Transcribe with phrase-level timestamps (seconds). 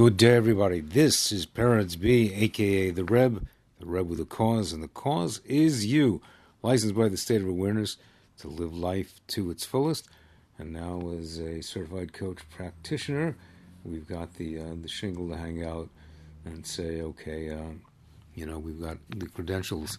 [0.00, 0.80] Good day, everybody.
[0.80, 3.46] This is Peretz B, aka the Reb,
[3.78, 6.22] the Reb with a cause, and the cause is you.
[6.62, 7.98] Licensed by the State of Awareness
[8.38, 10.08] to live life to its fullest.
[10.56, 13.36] And now, as a certified coach practitioner,
[13.84, 15.90] we've got the uh, the shingle to hang out
[16.46, 17.74] and say, okay, uh,
[18.34, 19.98] you know, we've got the credentials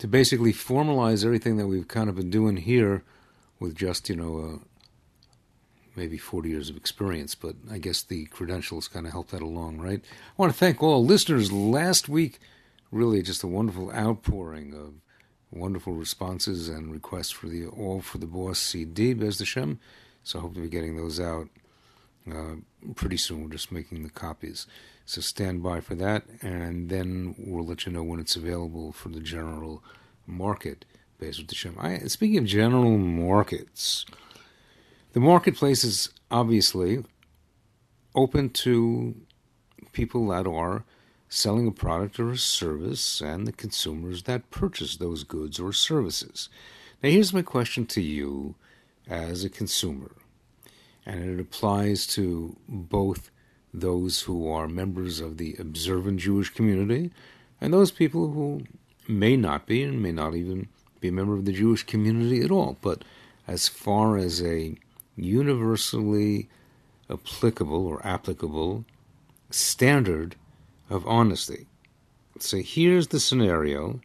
[0.00, 3.04] to basically formalize everything that we've kind of been doing here
[3.60, 4.67] with just, you know, uh,
[5.98, 9.78] maybe 40 years of experience, but I guess the credentials kind of help that along,
[9.78, 10.00] right?
[10.00, 11.50] I want to thank all listeners.
[11.52, 12.38] Last week,
[12.90, 14.94] really just a wonderful outpouring of
[15.50, 19.80] wonderful responses and requests for the All for the Boss CD, Bez Hashem.
[20.22, 21.48] So I hope to be getting those out
[22.30, 22.56] uh,
[22.94, 23.42] pretty soon.
[23.42, 24.66] We're just making the copies.
[25.04, 29.08] So stand by for that, and then we'll let you know when it's available for
[29.08, 29.82] the general
[30.26, 30.84] market.
[31.18, 31.76] Bez Hashem.
[31.80, 34.06] I, speaking of general markets,
[35.12, 37.04] the marketplace is obviously
[38.14, 39.14] open to
[39.92, 40.84] people that are
[41.28, 46.48] selling a product or a service and the consumers that purchase those goods or services.
[47.02, 48.54] Now, here's my question to you
[49.08, 50.12] as a consumer,
[51.06, 53.30] and it applies to both
[53.72, 57.10] those who are members of the observant Jewish community
[57.60, 58.62] and those people who
[59.06, 60.68] may not be and may not even
[61.00, 62.76] be a member of the Jewish community at all.
[62.80, 63.04] But
[63.46, 64.76] as far as a
[65.18, 66.48] universally
[67.10, 68.84] applicable or applicable
[69.50, 70.36] standard
[70.90, 71.66] of honesty.
[72.38, 74.00] So here's the scenario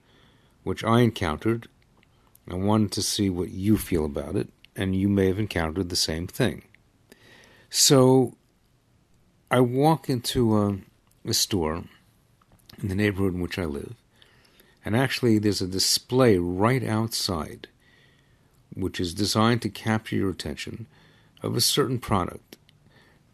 [0.64, 1.67] which I encountered.
[2.50, 5.95] I wanted to see what you feel about it, and you may have encountered the
[5.95, 6.64] same thing.
[7.69, 8.36] So
[9.52, 10.78] I walk into a,
[11.30, 11.84] a store
[12.81, 13.95] in the neighborhood in which I live,
[14.84, 17.67] and actually there's a display right outside
[18.73, 20.88] which is designed to capture your attention
[21.44, 22.58] of a certain product.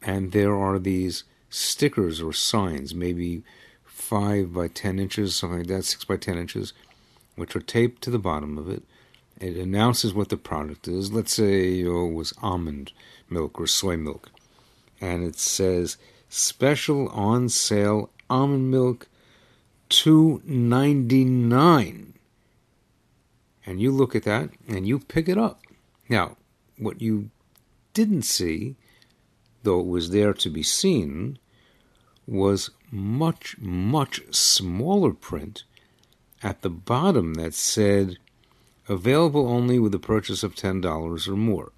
[0.01, 3.43] And there are these stickers or signs, maybe
[3.85, 6.73] five by ten inches, something like that, six by ten inches,
[7.35, 8.83] which are taped to the bottom of it.
[9.39, 11.13] It announces what the product is.
[11.13, 12.91] Let's say it was almond
[13.29, 14.31] milk or soy milk.
[14.99, 15.97] And it says
[16.27, 19.07] special on sale almond milk
[19.87, 22.13] two ninety nine.
[23.65, 25.61] And you look at that and you pick it up.
[26.09, 26.37] Now,
[26.77, 27.29] what you
[27.99, 28.77] didn't see,
[29.63, 31.37] though it was there to be seen,
[32.25, 35.63] was much, much smaller print
[36.41, 38.17] at the bottom that said
[38.87, 41.73] available only with a purchase of $10 or more.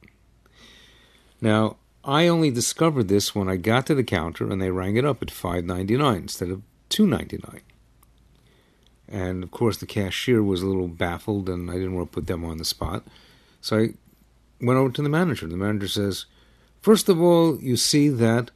[1.41, 5.05] Now, I only discovered this when I got to the counter and they rang it
[5.05, 6.61] up at $5.99 instead of
[6.91, 7.61] $2.99.
[9.07, 12.27] And of course, the cashier was a little baffled and I didn't want to put
[12.27, 13.05] them on the spot.
[13.59, 13.89] So I
[14.61, 15.47] went over to the manager.
[15.47, 16.25] The manager says,
[16.81, 18.51] First of all, you see that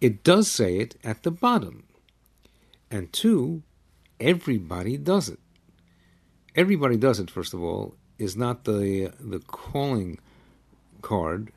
[0.00, 1.84] it does say it at the bottom.
[2.90, 3.62] And two,
[4.20, 5.38] everybody does it.
[6.54, 10.18] Everybody does it, first of all, is not the, the calling
[11.02, 11.52] card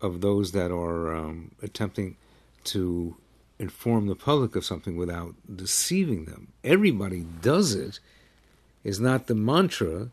[0.00, 2.16] of those that are um, attempting
[2.64, 3.16] to
[3.58, 6.48] inform the public of something without deceiving them.
[6.64, 8.00] Everybody does it
[8.84, 10.10] is not the mantra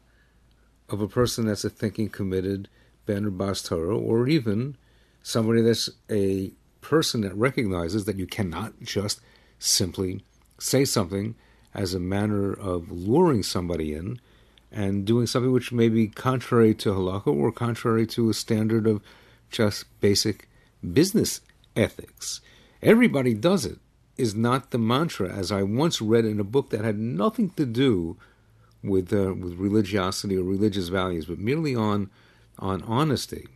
[0.90, 2.70] of a person that's a thinking, committed,
[3.10, 4.78] Ben or Bas Torah, or even
[5.24, 9.20] somebody that's a person that recognizes that you cannot just
[9.58, 10.24] simply
[10.60, 11.34] say something
[11.74, 14.22] as a manner of luring somebody in
[14.72, 19.02] and doing something which may be contrary to halakha or contrary to a standard of
[19.50, 20.48] just basic
[20.94, 21.42] business
[21.76, 22.42] ethics.
[22.84, 23.80] Everybody does it
[24.18, 27.66] is not the mantra, as I once read in a book that had nothing to
[27.66, 28.18] do
[28.84, 32.12] with uh, with religiosity or religious values, but merely on
[32.60, 33.48] on honesty.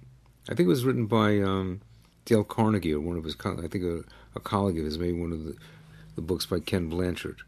[0.49, 1.81] I think it was written by um,
[2.25, 4.03] Dale Carnegie or one of his, I think a,
[4.35, 5.55] a colleague of his, maybe one of the,
[6.15, 7.41] the books by Ken Blanchard,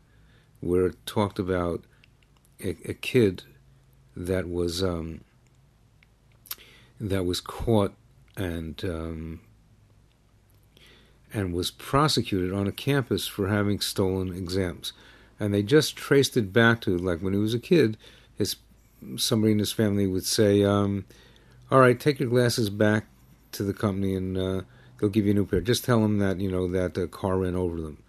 [0.62, 1.84] where it talked about
[2.64, 3.44] a, a kid
[4.16, 5.22] that was um,
[7.00, 7.94] that was caught
[8.38, 9.42] and um,
[11.34, 14.94] and was prosecuted on a campus for having stolen exams,
[15.38, 17.98] and they just traced it back to like when he was a kid,
[18.38, 18.56] his
[19.18, 20.64] somebody in his family would say.
[20.64, 21.06] Um,
[21.72, 23.06] all right, take your glasses back
[23.54, 24.62] to the company and uh,
[25.00, 25.62] they'll give you a new pair.
[25.62, 28.04] Just tell them that, you know, that the car ran over them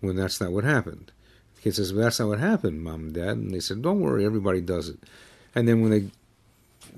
[0.00, 1.12] when that's not what happened.
[1.56, 3.36] The kid says, well, that's not what happened, mom and dad.
[3.36, 4.98] And they said, don't worry, everybody does it.
[5.54, 6.10] And then when they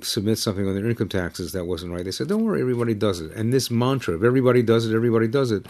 [0.02, 3.20] submit something on their income taxes that wasn't right, they said, don't worry, everybody does
[3.20, 3.32] it.
[3.32, 5.66] And this mantra of everybody does it, everybody does it,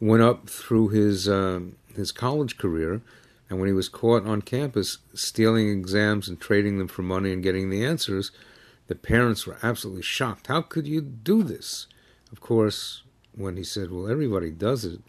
[0.00, 3.00] went up through his um, his college career.
[3.48, 7.42] And when he was caught on campus stealing exams and trading them for money and
[7.42, 8.30] getting the answers–
[8.88, 10.48] the parents were absolutely shocked.
[10.48, 11.86] How could you do this?
[12.32, 13.02] Of course,
[13.34, 15.00] when he said, Well, everybody does it,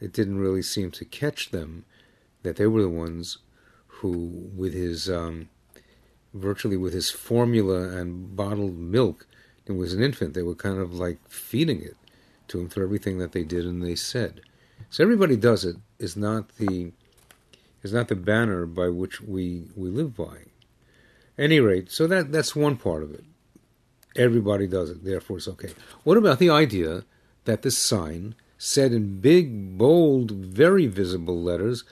[0.00, 1.84] it didn't really seem to catch them
[2.42, 3.38] that they were the ones
[3.86, 5.48] who, with his um,
[6.32, 9.26] virtually with his formula and bottled milk,
[9.66, 10.34] it was an infant.
[10.34, 11.96] They were kind of like feeding it
[12.48, 14.40] to him for everything that they did and they said.
[14.88, 16.92] So everybody does it is not the
[17.82, 20.49] is not the banner by which we we live by.
[21.40, 23.24] Any rate, so that that's one part of it.
[24.16, 25.70] Everybody does it, therefore it's okay.
[26.04, 27.04] What about the idea
[27.46, 31.84] that the sign said in big, bold, very visible letters,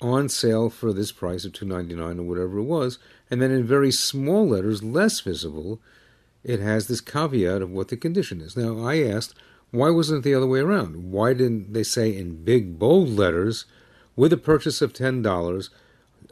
[0.00, 2.98] on sale for this price of two ninety nine or whatever it was,
[3.30, 5.80] and then in very small letters, less visible,
[6.44, 8.56] it has this caveat of what the condition is.
[8.56, 9.34] Now I asked,
[9.70, 11.12] why wasn't it the other way around?
[11.12, 13.66] Why didn't they say in big, bold letters,
[14.16, 15.68] with a purchase of ten dollars,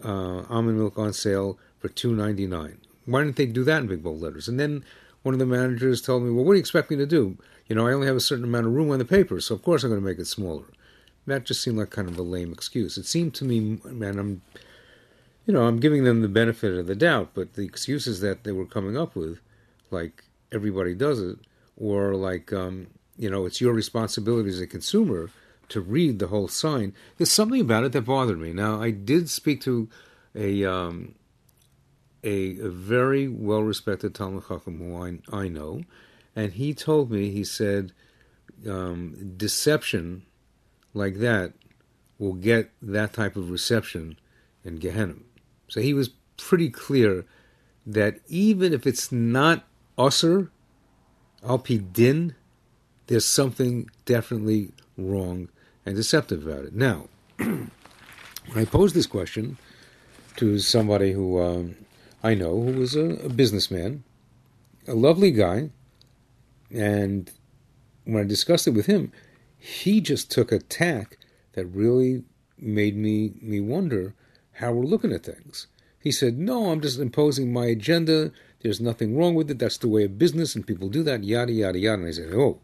[0.02, 2.78] uh, almond milk on sale for two ninety nine?
[3.05, 4.49] Why didn't they do that in big bold letters?
[4.49, 4.84] And then
[5.23, 7.37] one of the managers told me, "Well, what do you expect me to do?
[7.69, 9.62] You know, I only have a certain amount of room on the paper, so of
[9.62, 10.67] course I'm going to make it smaller."
[11.26, 12.96] That just seemed like kind of a lame excuse.
[12.96, 14.43] It seemed to me, and I'm,
[15.44, 18.52] you know, I'm giving them the benefit of the doubt, but the excuses that they
[18.52, 19.40] were coming up with,
[19.90, 21.38] like everybody does it,
[21.76, 22.87] or like, um,
[23.19, 25.31] you know, it's your responsibility as a consumer
[25.69, 26.94] to read the whole sign.
[27.17, 28.52] There's something about it that bothered me.
[28.52, 29.88] Now, I did speak to
[30.34, 31.17] a um,
[32.26, 35.82] a, very well respected Talmud Chacham who I, I know,
[36.34, 37.93] and he told me, he said,
[38.69, 40.25] um, deception
[40.94, 41.52] like that
[42.19, 44.19] will get that type of reception
[44.64, 45.14] in Gehenna.
[45.69, 47.25] So he was pretty clear
[47.87, 49.64] that even if it's not
[49.99, 50.49] usr,
[51.44, 52.34] alpi din,
[53.06, 55.49] there's something definitely wrong
[55.84, 56.75] and deceptive about it.
[56.75, 57.70] Now, when
[58.55, 59.58] I posed this question
[60.37, 61.76] to somebody who um,
[62.26, 64.02] I know who was a, a businessman,
[64.88, 65.70] a lovely guy,
[66.73, 67.31] and
[68.02, 69.12] when I discussed it with him,
[69.56, 71.19] he just took a tack
[71.52, 72.25] that really
[72.58, 74.12] made me me wonder
[74.55, 75.69] how we're looking at things.
[76.00, 78.32] He said, "No, I'm just imposing my agenda.
[78.61, 79.61] There's nothing wrong with it.
[79.61, 81.23] That's the way of business, and people do that.
[81.23, 82.58] Yada yada yada." And I said, "Oh,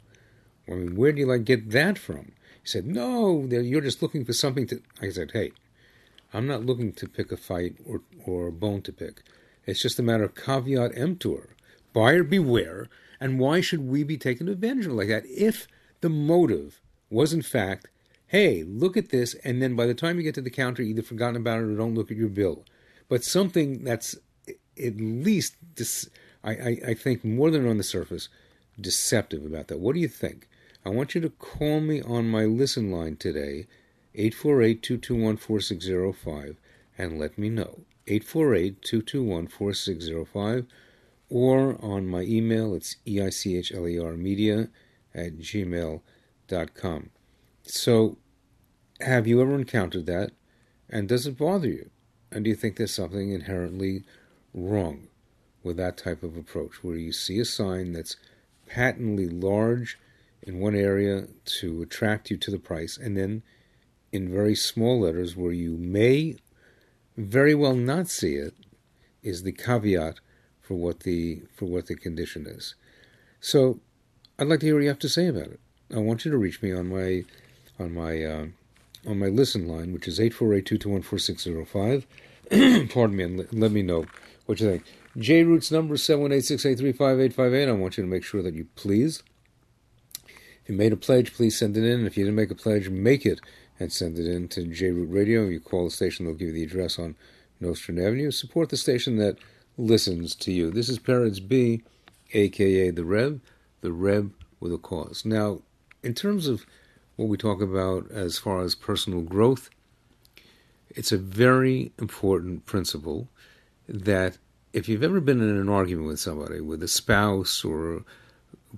[0.66, 4.24] I mean, where do you like get that from?" He said, "No, you're just looking
[4.24, 5.52] for something to." I said, "Hey,
[6.34, 9.22] I'm not looking to pick a fight or or a bone to pick.
[9.66, 11.56] It's just a matter of caveat emptor,
[11.92, 12.88] buyer beware.
[13.20, 15.68] And why should we be taken advantage of like that if
[16.00, 16.80] the motive
[17.10, 17.88] was in fact,
[18.26, 21.02] hey, look at this, and then by the time you get to the counter, either
[21.02, 22.64] forgotten about it or don't look at your bill.
[23.08, 24.16] But something that's
[24.82, 26.08] at least, dis-
[26.42, 28.28] I, I, I think, more than on the surface,
[28.80, 29.80] deceptive about that.
[29.80, 30.48] What do you think?
[30.84, 33.66] I want you to call me on my listen line today,
[34.14, 36.56] 848 221 4605,
[36.96, 37.80] and let me know.
[38.06, 40.66] 848 221 4605,
[41.28, 44.68] or on my email, it's eichler media
[45.14, 46.02] at gmail.com
[46.74, 47.10] com.
[47.62, 48.18] So,
[49.00, 50.32] have you ever encountered that?
[50.88, 51.90] And does it bother you?
[52.30, 54.04] And do you think there's something inherently
[54.52, 55.08] wrong
[55.62, 58.16] with that type of approach, where you see a sign that's
[58.66, 59.98] patently large
[60.42, 63.42] in one area to attract you to the price, and then
[64.10, 66.36] in very small letters where you may
[67.16, 68.54] very well not see it,
[69.22, 70.20] is the caveat
[70.60, 72.74] for what the for what the condition is.
[73.40, 73.80] So,
[74.38, 75.60] I'd like to hear what you have to say about it.
[75.94, 77.24] I want you to reach me on my
[77.78, 78.46] on my uh,
[79.06, 81.64] on my listen line, which is eight four eight two two one four six zero
[81.64, 82.06] five.
[82.50, 84.06] Pardon me, and let, me know
[84.46, 84.84] what you think.
[85.16, 87.68] J Root's number is seven one eight six eight three five eight five eight.
[87.68, 89.22] I want you to make sure that you please.
[90.26, 92.06] If you made a pledge, please send it in.
[92.06, 93.40] If you didn't make a pledge, make it
[93.82, 95.46] and send it in to J Root Radio.
[95.48, 97.16] You call the station; they'll give you the address on
[97.60, 98.30] Nostrand Avenue.
[98.30, 99.38] Support the station that
[99.76, 100.70] listens to you.
[100.70, 101.82] This is Peretz B,
[102.32, 103.40] aka the Reb,
[103.80, 105.24] the Reb with a cause.
[105.24, 105.60] Now,
[106.02, 106.64] in terms of
[107.16, 109.68] what we talk about as far as personal growth,
[110.90, 113.28] it's a very important principle
[113.88, 114.38] that
[114.72, 118.04] if you've ever been in an argument with somebody, with a spouse or a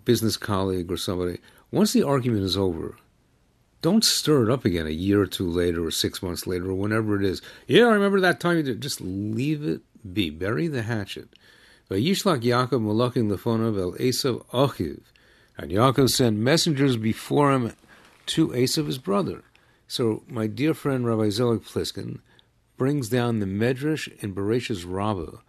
[0.05, 1.39] business colleague or somebody,
[1.71, 2.97] once the argument is over,
[3.85, 6.75] don't stir it up again a year or two later or six months later or
[6.75, 7.43] whenever it is.
[7.67, 8.81] Yeah, I remember that time you did.
[8.81, 10.31] Just leave it be.
[10.31, 11.29] Bury the hatchet.
[11.91, 15.03] Vayishlach Yaakov malakim lefonav el Esav achiv
[15.59, 17.75] and Yaakov sent messengers before him
[18.25, 19.43] to Esav, his brother.
[19.87, 22.21] So my dear friend Rabbi Zelig Pliskin
[22.79, 25.41] brings down the Medrash in Bereshis Rabbah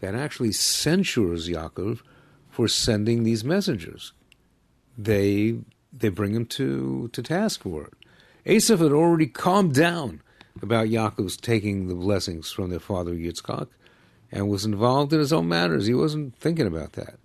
[0.00, 2.02] that actually censures Yaakov
[2.50, 4.12] for sending these messengers.
[4.98, 5.60] They
[5.92, 7.94] they bring him to, to task for it.
[8.46, 10.22] Esav had already calmed down
[10.62, 13.68] about Yaakov's taking the blessings from their father Yitzchak
[14.30, 15.86] and was involved in his own matters.
[15.86, 17.18] He wasn't thinking about that.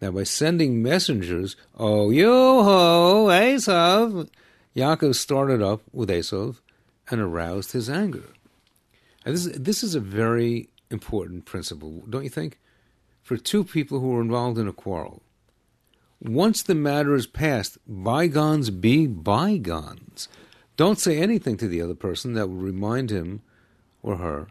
[0.00, 4.28] Now, by sending messengers, oh, yo ho, Esav,
[4.74, 6.60] Yaakov started up with Esav
[7.10, 8.24] and aroused his anger.
[9.24, 12.58] And this, this is a very important principle, don't you think?
[13.22, 15.22] For two people who are involved in a quarrel.
[16.26, 20.28] Once the matter is past, bygones be bygones.
[20.76, 23.42] Don't say anything to the other person that will remind him
[24.02, 24.48] or her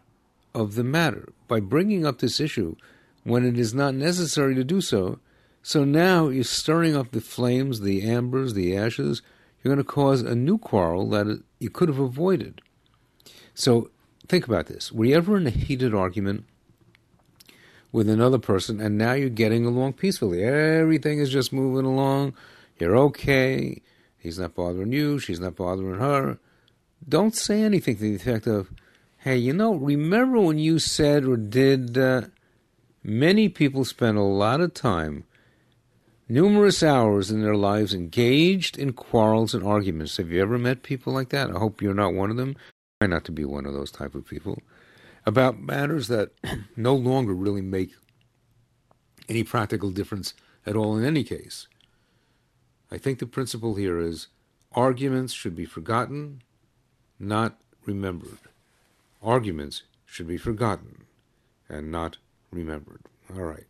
[0.53, 2.75] of the matter by bringing up this issue
[3.24, 5.20] when it is not necessary to do so.
[5.62, 9.22] So now you're stirring up the flames, the ambers, the ashes.
[9.62, 12.62] You're going to cause a new quarrel that you could have avoided.
[13.53, 13.89] So
[14.27, 14.91] think about this.
[14.91, 16.46] Were you ever in a heated argument
[17.95, 20.43] with another person and now you're getting along peacefully?
[20.43, 22.33] Everything is just moving along.
[22.77, 23.81] You're okay.
[24.17, 25.17] He's not bothering you.
[25.17, 26.37] She's not bothering her.
[27.07, 28.69] Don't say anything to the effect of,
[29.19, 31.97] hey, you know, remember when you said or did.
[31.97, 32.23] Uh,
[33.01, 35.23] many people spend a lot of time,
[36.27, 40.17] numerous hours in their lives, engaged in quarrels and arguments.
[40.17, 41.49] Have you ever met people like that?
[41.49, 42.57] I hope you're not one of them.
[42.99, 44.61] Try not to be one of those type of people.
[45.25, 46.32] About matters that
[46.75, 47.94] no longer really make
[49.27, 50.34] any practical difference
[50.65, 51.67] at all in any case.
[52.91, 54.27] I think the principle here is
[54.74, 56.41] arguments should be forgotten,
[57.20, 58.38] not remembered.
[59.22, 61.05] Arguments should be forgotten
[61.67, 62.17] and not
[62.51, 63.01] remembered.
[63.36, 63.65] All right.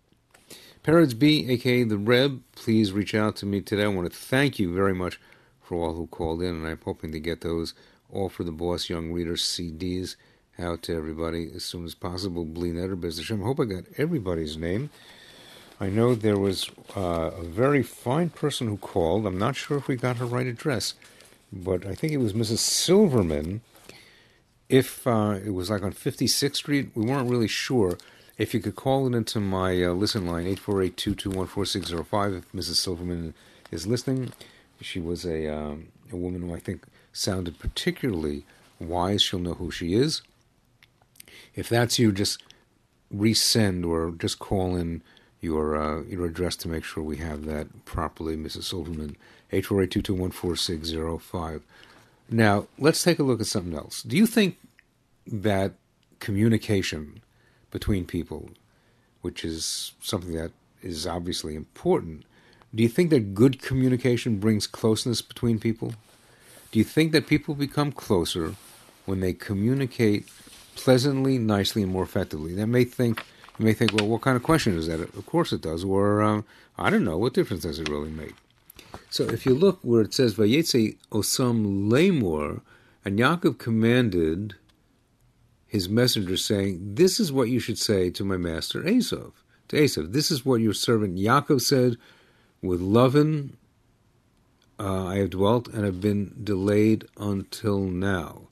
[0.83, 3.85] Peretz B, aka the Reb, please reach out to me today.
[3.85, 5.19] I want to thank you very much
[5.61, 7.73] for all who called in, and I'm hoping to get those
[8.11, 10.15] all for the Boss Young Readers CDs
[10.59, 12.47] out to everybody as soon as possible.
[12.57, 14.89] I hope I got everybody's name.
[15.79, 19.25] I know there was uh, a very fine person who called.
[19.25, 20.93] I'm not sure if we got her right address,
[21.51, 22.59] but I think it was Mrs.
[22.59, 23.61] Silverman.
[24.69, 27.97] If uh, it was like on 56th Street, we weren't really sure.
[28.37, 32.75] If you could call it into my uh, listen line, 848-221-4605, if Mrs.
[32.75, 33.33] Silverman
[33.71, 34.31] is listening.
[34.81, 38.45] She was a, um, a woman who I think sounded particularly
[38.79, 39.21] wise.
[39.21, 40.21] She'll know who she is.
[41.55, 42.41] If that's you, just
[43.13, 45.03] resend or just call in
[45.41, 48.63] your uh, your address to make sure we have that properly, Mrs.
[48.63, 49.15] Silverman.
[49.51, 51.61] 848-221-4605.
[52.29, 54.01] Now, let's take a look at something else.
[54.01, 54.57] Do you think
[55.27, 55.73] that
[56.19, 57.21] communication
[57.71, 58.49] between people,
[59.21, 62.23] which is something that is obviously important.
[62.73, 65.93] Do you think that good communication brings closeness between people?
[66.71, 68.55] Do you think that people become closer
[69.05, 70.27] when they communicate
[70.75, 72.53] pleasantly, nicely, and more effectively?
[72.53, 73.23] They may think
[73.57, 74.99] you may think, well, what kind of question is that?
[74.99, 75.83] Of course it does.
[75.83, 76.45] Or um,
[76.77, 77.17] I don't know.
[77.17, 78.33] What difference does it really make?
[79.09, 82.61] So if you look where it says Vayetze Osam Lemor,
[83.05, 84.55] and Yaakov commanded
[85.67, 89.31] his messenger, saying, This is what you should say to my master Esav.
[89.69, 91.97] To Esav, this is what your servant Yaakov said,
[92.61, 93.55] With Lovin
[94.79, 98.49] uh, I have dwelt and have been delayed until now.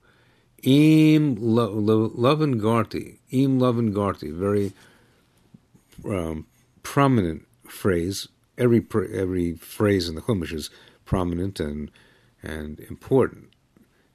[0.63, 4.71] Im Lovin Garti, Im Lovin Garti, very
[6.05, 6.47] um,
[6.83, 8.29] prominent phrase.
[8.57, 10.69] Every every phrase in the Chumash is
[11.05, 11.91] prominent and
[12.41, 13.49] and important.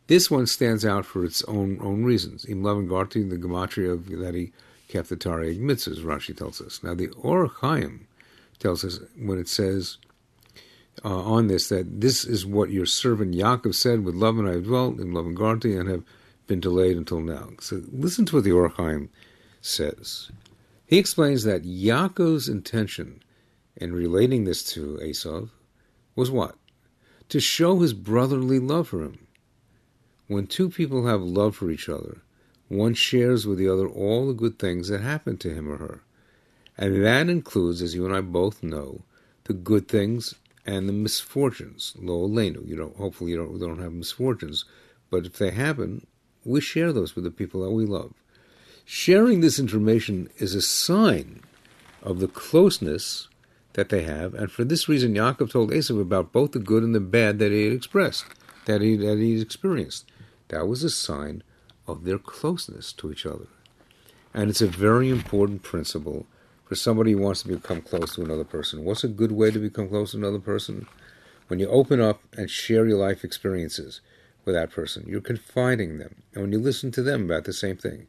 [0.07, 2.47] This one stands out for its own own reasons.
[2.47, 4.52] Im Lavin Garti, the gematria of that he
[4.88, 6.83] kept the Taryag mitzvahs, Rashi tells us.
[6.83, 8.07] Now the Or Chaim
[8.59, 9.99] tells us when it says
[11.05, 14.52] uh, on this that this is what your servant Yaakov said, with love and I
[14.52, 16.05] have dwelt, in love and Garti, and have
[16.49, 17.50] been delayed until now.
[17.61, 19.11] So listen to what the Or Chaim
[19.61, 20.31] says.
[20.87, 23.23] He explains that Yaakov's intention
[23.76, 25.50] in relating this to Esav
[26.17, 26.57] was what?
[27.28, 29.28] To show his brotherly love for him
[30.28, 32.19] when two people have love for each other,
[32.69, 36.02] one shares with the other all the good things that happen to him or her.
[36.76, 39.02] And that includes, as you and I both know,
[39.45, 40.35] the good things
[40.67, 41.95] and the misfortunes.
[41.99, 42.67] Lo Lenu.
[42.69, 44.67] You don't hopefully you don't don't have misfortunes.
[45.11, 46.07] But if they happen,
[46.49, 48.12] we share those with the people that we love.
[48.85, 51.43] Sharing this information is a sign
[52.02, 53.28] of the closeness
[53.75, 56.95] that they have, and for this reason Yaakov told Esav about both the good and
[56.95, 58.25] the bad that he had expressed,
[58.64, 60.11] that he that he experienced.
[60.49, 61.43] That was a sign
[61.87, 63.49] of their closeness to each other.
[64.33, 66.26] And it's a very important principle
[66.64, 68.85] for somebody who wants to become close to another person.
[68.85, 70.87] What's a good way to become close to another person?
[71.49, 74.00] When you open up and share your life experiences
[74.49, 76.23] with that person, you're confiding them.
[76.33, 78.07] And when you listen to them about the same thing,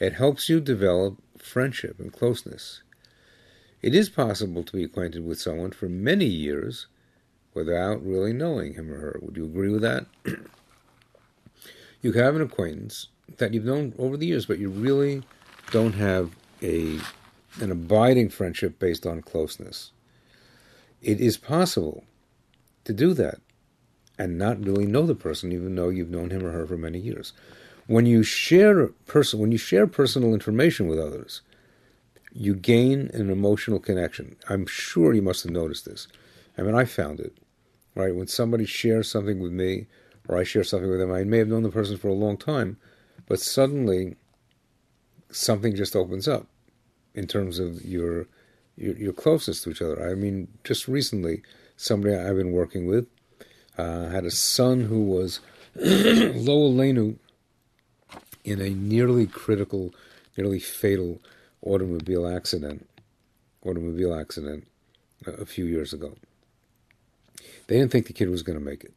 [0.00, 2.82] it helps you develop friendship and closeness.
[3.82, 6.86] It is possible to be acquainted with someone for many years
[7.52, 9.18] without really knowing him or her.
[9.20, 10.06] Would you agree with that?
[12.00, 15.22] you have an acquaintance that you've known over the years, but you really
[15.70, 16.98] don't have a
[17.60, 19.92] an abiding friendship based on closeness.
[21.02, 22.04] It is possible
[22.84, 23.36] to do that
[24.18, 26.98] and not really know the person, even though you've known him or her for many
[26.98, 27.32] years.
[27.86, 31.42] When you share person, when you share personal information with others,
[32.32, 34.36] you gain an emotional connection.
[34.48, 36.08] I'm sure you must have noticed this.
[36.56, 37.36] I mean, I found it.
[37.94, 39.86] Right when somebody shares something with me,
[40.28, 42.36] or I share something with them, I may have known the person for a long
[42.36, 42.76] time,
[43.28, 44.16] but suddenly
[45.30, 46.46] something just opens up
[47.14, 48.26] in terms of your
[48.76, 50.10] your, your closeness to each other.
[50.10, 51.42] I mean, just recently,
[51.76, 53.06] somebody I've been working with
[53.76, 55.40] uh, had a son who was
[55.76, 57.16] Lowell Lenu
[58.44, 59.92] in a nearly critical,
[60.36, 61.20] nearly fatal
[61.62, 62.88] automobile accident.
[63.64, 64.68] Automobile accident
[65.26, 66.14] a few years ago.
[67.66, 68.92] They didn't think the kid was going to make it.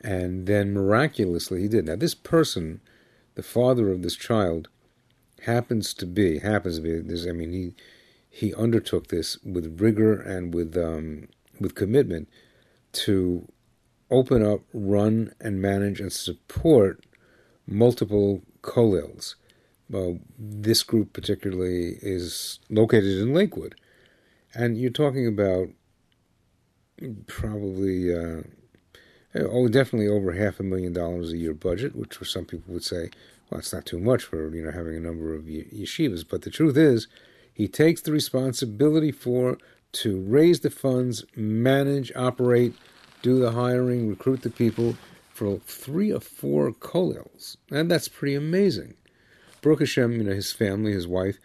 [0.00, 1.86] And then miraculously he did.
[1.86, 2.80] Now, this person,
[3.34, 4.68] the father of this child,
[5.42, 7.74] happens to be, happens to be, this, I mean, he,
[8.30, 11.28] he undertook this with rigor and with, um,
[11.58, 12.28] with commitment
[13.04, 13.48] to
[14.10, 17.04] open up, run, and manage and support
[17.66, 19.34] multiple kollels.
[19.88, 23.76] Well, this group particularly is located in Lakewood.
[24.54, 25.68] And you're talking about
[27.26, 28.42] probably, uh,
[29.34, 32.84] oh, definitely over half a million dollars a year budget, which for some people would
[32.84, 33.10] say,
[33.50, 36.24] well, it's not too much for you know having a number of yeshivas.
[36.28, 37.06] But the truth is,
[37.52, 39.58] he takes the responsibility for
[39.96, 42.74] to raise the funds, manage, operate,
[43.22, 44.96] do the hiring, recruit the people
[45.32, 48.94] for three or four kollels, and that's pretty amazing.
[49.62, 51.38] Baruch Hashem, you know, his family, his wife,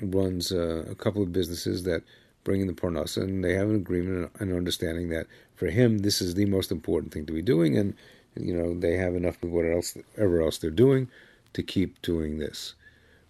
[0.00, 2.02] runs uh, a couple of businesses that
[2.44, 6.20] bring in the parnasa, and they have an agreement and understanding that for him, this
[6.20, 7.94] is the most important thing to be doing, and
[8.36, 11.08] you know they have enough of else, whatever else they're doing
[11.54, 12.74] to keep doing this.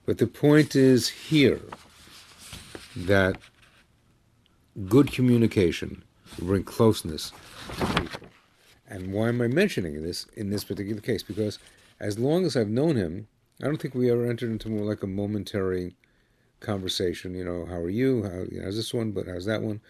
[0.04, 1.62] But the point is here
[2.96, 3.36] that
[4.84, 6.04] good communication
[6.38, 7.32] bring closeness
[7.78, 8.28] to people.
[8.88, 11.22] And why am I mentioning this in this particular case?
[11.22, 11.58] Because
[11.98, 13.26] as long as I've known him,
[13.62, 15.96] I don't think we ever entered into more like a momentary
[16.60, 17.34] conversation.
[17.34, 18.22] You know, how are you?
[18.22, 19.12] How, you know, how's this one?
[19.12, 19.80] But how's that one?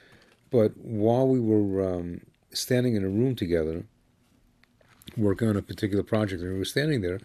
[0.51, 2.21] But while we were um,
[2.53, 3.85] standing in a room together,
[5.17, 7.21] working on a particular project, and we were standing there,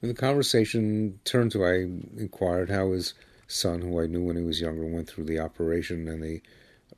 [0.00, 1.88] and the conversation turned to I
[2.20, 3.14] inquired how his
[3.48, 6.40] son, who I knew when he was younger, went through the operation and the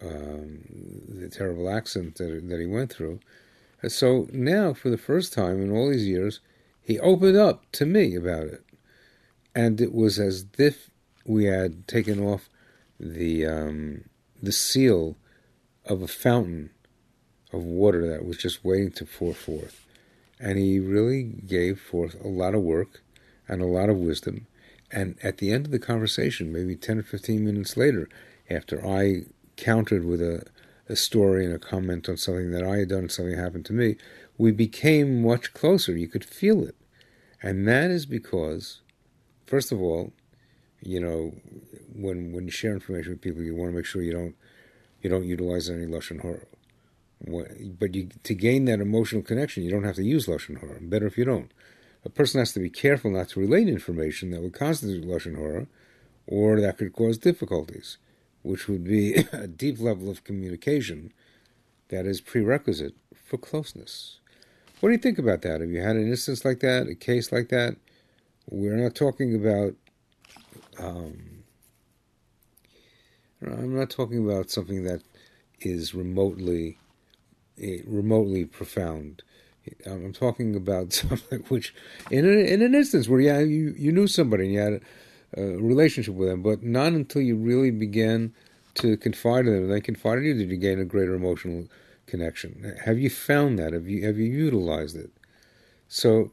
[0.05, 0.61] um,
[1.09, 3.21] the terrible accident that, that he went through.
[3.83, 6.41] And so now, for the first time in all these years,
[6.83, 8.65] he opened up to me about it
[9.55, 10.91] and it was as if
[11.25, 12.49] we had taken off
[12.99, 14.05] the um,
[14.43, 15.17] the seal
[15.87, 16.71] of a fountain
[17.53, 19.87] of water that was just waiting to pour forth.
[20.41, 23.03] And he really gave forth a lot of work
[23.47, 24.47] and a lot of wisdom.
[24.91, 28.09] And at the end of the conversation, maybe 10 or 15 minutes later,
[28.51, 29.25] after I
[29.57, 30.45] countered with a,
[30.89, 33.97] a story and a comment on something that I had done, something happened to me,
[34.37, 35.97] we became much closer.
[35.97, 36.77] You could feel it.
[37.43, 38.81] And that is because
[39.47, 40.13] first of all,
[40.83, 41.35] you know,
[41.95, 44.35] when when you share information with people, you want to make sure you don't
[45.03, 46.47] you don't utilize any lashon hara.
[47.79, 50.81] But you, to gain that emotional connection, you don't have to use lashon hara.
[50.81, 51.51] Better if you don't.
[52.05, 55.67] A person has to be careful not to relate information that would constitute lashon hara,
[56.27, 57.99] or that could cause difficulties,
[58.45, 61.13] which would be a deep level of communication
[61.89, 64.21] that is prerequisite for closeness.
[64.79, 65.61] What do you think about that?
[65.61, 67.77] Have you had an instance like that, a case like that?
[68.49, 69.75] We're not talking about.
[70.79, 71.45] Um,
[73.43, 75.03] I'm not talking about something that
[75.61, 76.79] is remotely,
[77.61, 79.23] eh, remotely profound.
[79.87, 81.75] I'm talking about something which,
[82.11, 84.83] in, a, in an instance where yeah, you, you knew somebody and you had
[85.37, 88.33] Uh, relationship with them, but not until you really began
[88.75, 91.67] to confide in them, and they confided in you, did you gain a greater emotional
[92.07, 92.77] connection.
[92.85, 93.73] Have you found that?
[93.73, 95.11] Have you have you utilized it?
[95.89, 96.33] So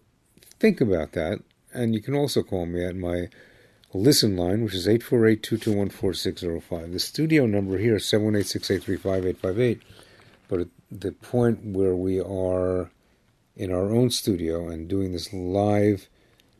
[0.60, 1.40] think about that.
[1.74, 3.30] And you can also call me at my
[3.94, 6.92] listen line, which is 848-221-4605.
[6.92, 9.80] The studio number here is 718-683-5858.
[10.48, 12.90] But at the point where we are
[13.56, 16.10] in our own studio and doing this live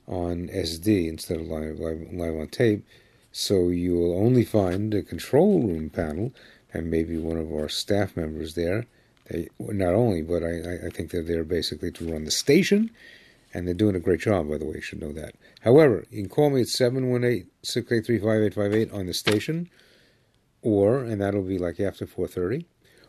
[0.07, 2.85] on SD instead of live, live, live on tape,
[3.31, 6.33] so you will only find a control room panel
[6.73, 8.85] and maybe one of our staff members there.
[9.29, 12.91] They, not only, but I, I think they're there basically to run the station
[13.53, 14.75] and they're doing a great job, by the way.
[14.75, 15.35] You should know that.
[15.61, 19.69] However, you can call me at 718 683 5858 on the station,
[20.61, 22.65] or, and that'll be like after 4.30,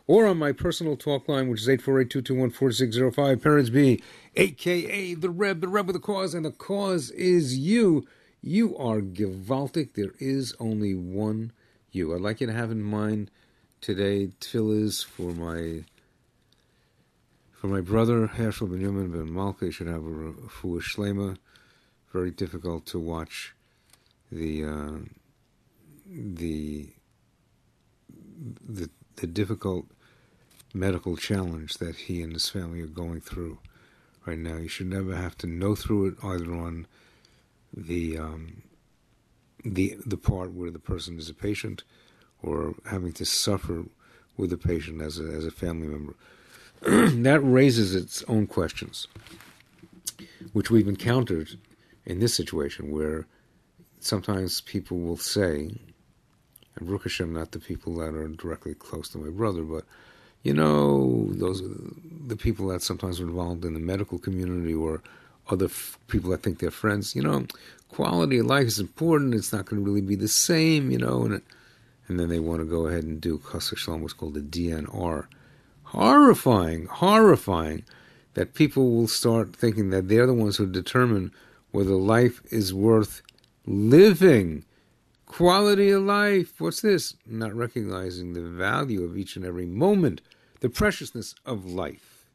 [0.07, 4.01] or on my personal talk line, which is 848-221-4605, Peretz B,
[4.35, 5.13] a.k.a.
[5.13, 8.05] the Reb, the Reb with the cause, and the cause is you.
[8.41, 9.93] You are gewaltic.
[9.93, 11.53] There is only one
[11.91, 12.13] you.
[12.13, 13.31] I'd like you to have in mind
[13.79, 15.85] today tefillahs for my
[17.63, 21.37] For my brother, Herschel Benjamin Ben Malka, should have a full shlema.
[22.11, 23.55] Very difficult to watch
[24.29, 24.97] the uh,
[26.05, 26.89] the
[28.67, 29.85] the the difficult
[30.73, 33.59] medical challenge that he and his family are going through
[34.25, 34.57] right now.
[34.57, 36.87] You should never have to know through it either on
[37.75, 38.63] the um,
[39.63, 41.83] the the part where the person is a patient
[42.41, 43.85] or having to suffer
[44.35, 46.15] with the patient as a, as a family member.
[46.81, 49.07] that raises its own questions,
[50.51, 51.57] which we've encountered
[52.05, 53.25] in this situation where
[53.99, 55.71] sometimes people will say,
[56.75, 59.85] and Baruch Hashem, not the people that are directly close to my brother, but
[60.43, 61.61] you know, those
[62.27, 65.01] the people that sometimes are involved in the medical community or
[65.49, 67.15] other f- people that think they're friends.
[67.15, 67.45] You know,
[67.89, 69.35] quality of life is important.
[69.35, 70.91] It's not going to really be the same.
[70.91, 71.41] You know, and
[72.07, 75.27] and then they want to go ahead and do Chassid Shalom, what's called the DNR.
[75.83, 77.83] Horrifying, horrifying
[78.33, 81.31] that people will start thinking that they're the ones who determine
[81.71, 83.21] whether life is worth
[83.65, 84.65] living.
[85.33, 86.61] Quality of life.
[86.61, 87.15] What's this?
[87.25, 90.21] Not recognizing the value of each and every moment,
[90.59, 92.27] the preciousness of life.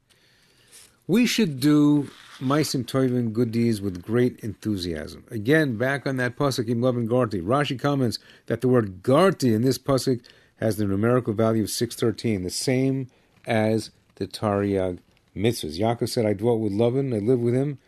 [1.07, 5.23] We should do Maisim Toivin good deeds with great enthusiasm.
[5.31, 7.41] Again, back on that pasuk in Lovin Garti.
[7.41, 10.21] Rashi comments that the word Garti in this pasuk
[10.57, 13.07] has the numerical value of 613, the same
[13.47, 14.99] as the Tariag
[15.37, 15.79] mitzvahs.
[15.79, 17.79] Yaakov said, I dwelt with Lovin, I lived with him,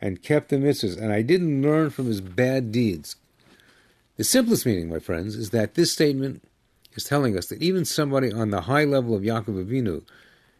[0.00, 3.14] and kept the mitzvahs, and I didn't learn from his bad deeds.
[4.16, 6.42] The simplest meaning, my friends, is that this statement
[6.94, 10.02] is telling us that even somebody on the high level of Yaakov Avinu,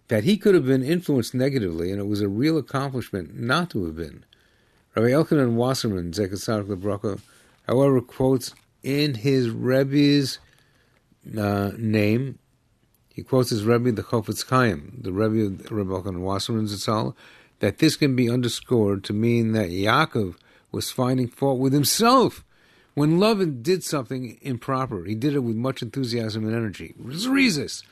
[0.08, 3.84] that he could have been influenced negatively, and it was a real accomplishment not to
[3.86, 4.24] have been.
[4.94, 7.20] Rabbi Elchanan Wasserman, Zekasarik Lebraka,
[7.66, 10.38] however, quotes in his Rebbe's
[11.36, 12.38] uh, name,
[13.12, 17.14] he quotes his Rebbe, the Chofetz Chaim, the Rebbe of Rabbi Elchanan Wasserman Zitzal,
[17.60, 20.36] that this can be underscored to mean that Yaakov
[20.70, 22.44] was finding fault with himself.
[22.96, 26.94] When Lovin did something improper, he did it with much enthusiasm and energy.
[27.08, 27.82] Zrizis.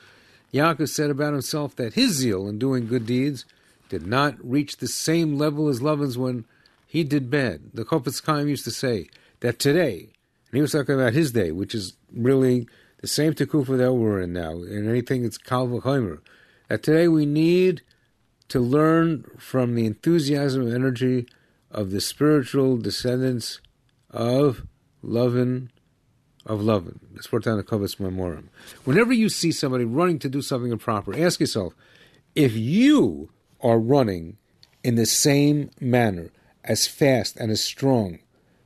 [0.51, 3.45] Yaakov said about himself that his zeal in doing good deeds
[3.87, 6.45] did not reach the same level as Lovin's when
[6.87, 7.69] he did bad.
[7.71, 9.07] The Chofetz Chaim used to say
[9.41, 10.09] that today,
[10.49, 12.67] and he was talking about his day, which is really
[13.01, 17.83] the same Tekufa that we're in now, and anything that's Kal that today we need
[18.47, 21.27] to learn from the enthusiasm and energy
[21.69, 23.61] of the spiritual descendants
[24.09, 24.65] of
[25.05, 25.71] Lovin,
[26.45, 26.99] of Lovin.
[27.41, 28.45] Down the Kovetz Memorim.
[28.83, 31.73] Whenever you see somebody running to do something improper, ask yourself,
[32.35, 33.29] if you
[33.61, 34.37] are running
[34.83, 36.31] in the same manner,
[36.63, 38.19] as fast and as strong,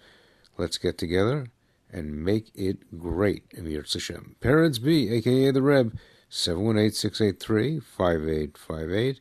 [0.57, 1.49] Let's get together
[1.93, 3.43] and make it great.
[3.53, 4.37] Emir Hashem.
[4.41, 5.99] Peretz B, aka the Reb,
[6.31, 9.19] 718-683-5858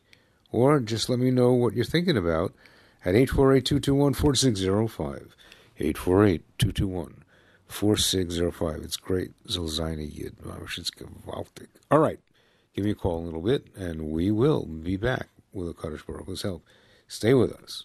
[0.54, 2.54] or just let me know what you're thinking about
[3.04, 5.30] at 848-221-4605.
[7.74, 8.84] 848-221-4605.
[8.84, 9.32] It's great.
[9.48, 10.36] Zilzina Yid.
[11.90, 12.20] All right.
[12.74, 15.74] Give me a call in a little bit, and we will be back with a
[15.74, 16.64] Kaddish Baruch's help.
[17.06, 17.84] Stay with us.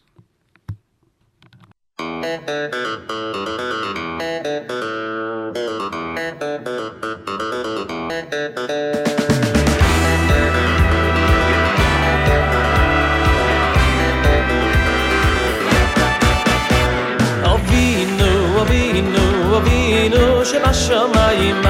[20.51, 21.61] שבשמיים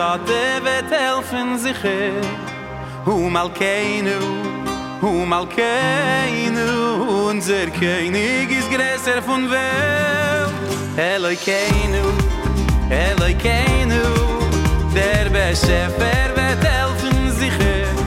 [0.00, 2.22] sade vet helfen sich her
[3.04, 4.18] hu mal keinu
[5.02, 6.68] hu mal keinu
[7.28, 10.46] unser könig is gresser von wel.
[10.96, 12.04] Hello keinu
[12.94, 14.04] hello keinu
[14.96, 17.99] der beschefer vet helfen sich her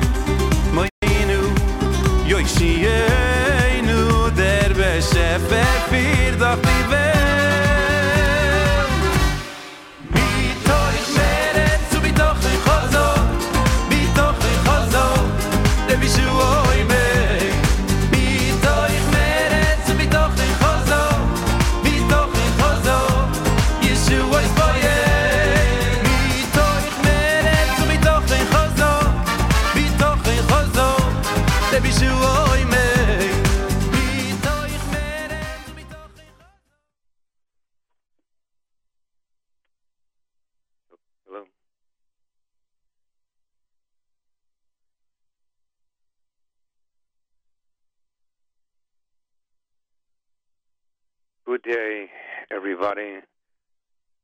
[51.53, 52.07] good day,
[52.49, 53.19] everybody,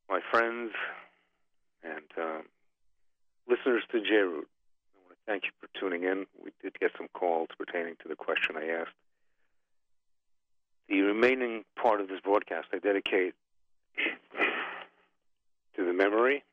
[0.09, 0.71] my friends,
[1.83, 2.41] and uh,
[3.47, 4.47] listeners to J Root.
[4.47, 6.25] I want to thank you for tuning in.
[6.43, 8.97] We did get some calls pertaining to the question I asked.
[10.87, 13.35] The remaining part of this broadcast I dedicate
[15.75, 16.43] to the memory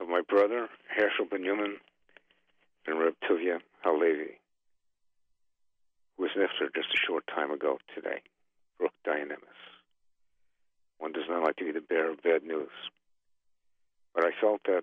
[0.00, 1.76] of my brother, Herschel Benjamin,
[2.86, 4.38] and Reb Tuvia Halevi,
[6.16, 8.22] who was nifter just a short time ago today.
[8.82, 9.60] Baruch Dayan HaEmes.
[10.98, 12.68] One does not like to be the bearer of bad news.
[14.12, 14.82] But I felt that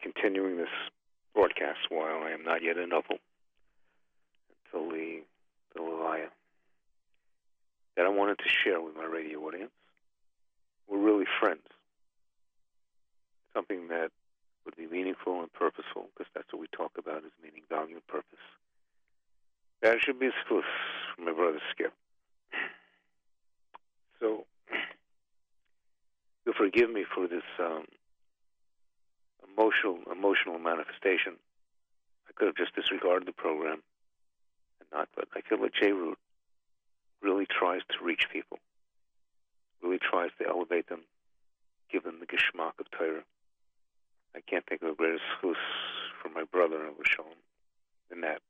[0.00, 0.68] continuing this
[1.34, 3.18] broadcast while I am not yet a noble
[4.72, 5.22] until the,
[5.74, 6.28] the Levaya,
[7.96, 9.72] that I wanted to share with my radio audience.
[10.88, 11.66] We're really friends.
[13.54, 14.10] Something that
[14.64, 18.06] would be meaningful and purposeful, because that's what we talk about is meaning, value, and
[18.06, 18.44] purpose.
[19.82, 20.64] That should be spoof
[21.14, 21.92] from my brother Skip.
[24.24, 24.46] So,
[26.46, 27.84] you'll forgive me for this um,
[29.52, 31.34] emotional emotional manifestation.
[32.26, 33.82] I could have just disregarded the program
[34.80, 36.16] and not, but I feel that J Root
[37.20, 38.58] really tries to reach people,
[39.82, 41.00] really tries to elevate them,
[41.92, 43.24] give them the geschmack of Torah.
[44.34, 45.60] I can't think of a greater zchus
[46.22, 47.28] for my brother and Shalom
[48.08, 48.40] than that.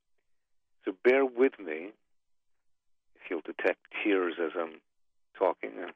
[0.84, 1.90] So bear with me
[3.16, 4.80] if you'll detect tears as I'm
[5.38, 5.92] talking, and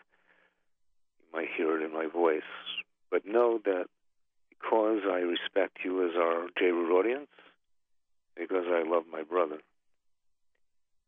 [1.20, 2.42] you might hear it in my voice.
[3.10, 3.86] But know that
[4.50, 7.30] because I respect you as our J Root audience,
[8.36, 9.58] because I love my brother,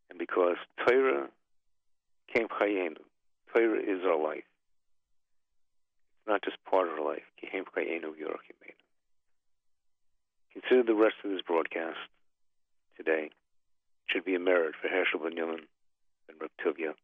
[0.08, 1.28] and because Torah
[2.34, 2.96] came chayenu,
[3.52, 4.44] Torah is our life.
[6.18, 7.22] It's not just part of our life.
[7.40, 7.64] Came.
[10.52, 11.98] Consider the rest of this broadcast
[12.96, 13.30] today
[14.06, 15.66] should be a merit for Herschel Ben Newman
[16.28, 16.94] and Reptivia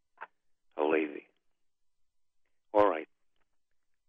[0.76, 1.24] Halevi.
[2.72, 3.08] All right.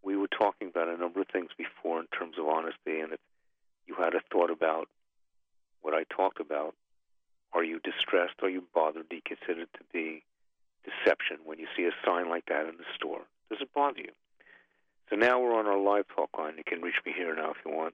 [0.04, 3.20] We were talking about a number of things before in terms of honesty, and if
[3.86, 4.88] you had a thought about
[5.82, 6.76] what I talked about,
[7.54, 8.36] are you distressed?
[8.42, 9.10] Are you bothered?
[9.10, 10.24] Do you consider it to be
[10.84, 13.22] deception when you see a sign like that in the store?
[13.50, 14.12] Does it bother you?
[15.10, 16.56] So now we're on our live talk line.
[16.58, 17.94] You can reach me here now if you want.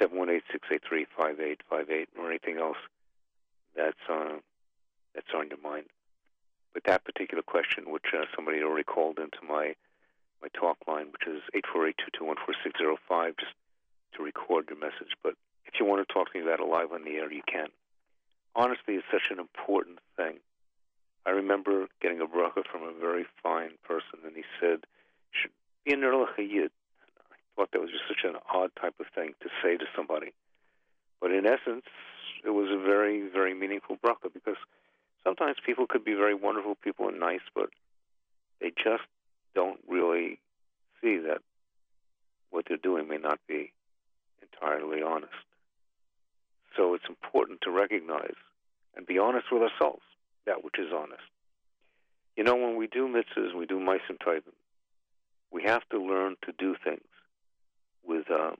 [0.00, 2.78] 718-683-5858 or anything else
[3.76, 4.38] that's uh,
[5.14, 5.86] that's on your mind.
[6.74, 9.74] But that particular question, which uh, somebody already called into my
[10.42, 13.36] my talk line, which is eight four eight two two one four six zero five,
[13.38, 13.54] just
[14.16, 15.14] to record your message.
[15.22, 15.34] But
[15.64, 17.68] if you want to talk to me about it live on the air, you can.
[18.56, 20.38] Honestly, it's such an important thing.
[21.26, 24.84] I remember getting a bracha from a very fine person, and he said,
[25.30, 25.52] "Should
[25.84, 26.70] be an Yid."
[27.30, 30.32] I thought that was just such an odd type of thing to say to somebody,
[31.20, 31.86] but in essence,
[32.44, 34.58] it was a very, very meaningful bracha because
[35.24, 37.70] sometimes people could be very wonderful people and nice, but
[38.60, 39.02] they just
[39.54, 40.38] don't really
[41.00, 41.38] see that
[42.50, 43.72] what they're doing may not be
[44.42, 45.32] entirely honest.
[46.76, 48.36] So it's important to recognize
[48.96, 50.02] and be honest with ourselves,
[50.46, 51.22] that which is honest.
[52.36, 54.54] You know, when we do mitzvahs, we do meisim tovim,
[55.52, 57.00] we have to learn to do things
[58.04, 58.52] with uh,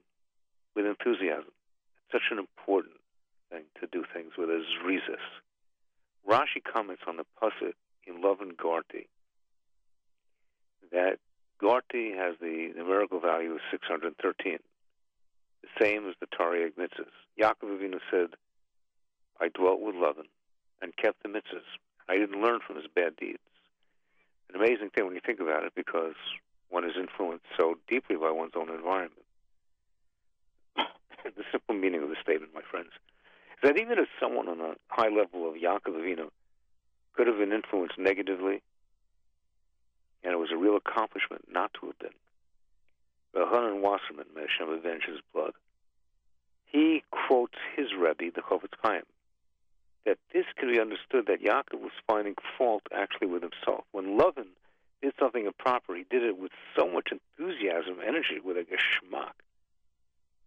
[0.76, 1.50] with enthusiasm.
[2.04, 2.94] It's such an important
[3.50, 5.43] thing to do things with a zrizis.
[6.28, 7.74] Rashi comments on the pasuk
[8.06, 9.06] in Lavan Garti
[10.92, 11.18] that
[11.62, 14.58] Garti has the numerical value of 613,
[15.62, 17.12] the same as the Taryag mitzvahs.
[17.40, 18.30] Yaakov Avinu said,
[19.40, 20.28] I dwelt with Lavan
[20.82, 21.64] and kept the mitzvahs.
[22.08, 23.38] I didn't learn from his bad deeds.
[24.48, 26.14] An amazing thing when you think about it because
[26.68, 29.24] one is influenced so deeply by one's own environment.
[30.76, 32.90] the simple meaning of the statement, my friends,
[33.64, 36.28] that even if someone on a high level of Yaakov Avinu
[37.14, 38.60] could have been influenced negatively,
[40.22, 42.10] and it was a real accomplishment not to have been.
[43.34, 45.52] Elhanan Wasserman, may Hashem avenge his blood,
[46.66, 49.02] he quotes his Rebbe, the Chofetz Chaim,
[50.04, 53.84] that this can be understood that Yaakov was finding fault actually with himself.
[53.92, 54.48] When Lavan
[55.00, 59.32] did something improper, he did it with so much enthusiasm, energy, with a geschmack.